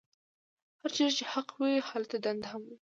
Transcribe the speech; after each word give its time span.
هرچېرې 0.81 1.11
چې 1.17 1.23
حق 1.31 1.47
وي 1.59 1.75
هلته 1.89 2.15
دنده 2.25 2.47
هم 2.51 2.61
وي. 2.69 2.77